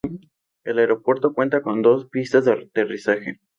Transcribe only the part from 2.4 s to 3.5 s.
de aterrizaje.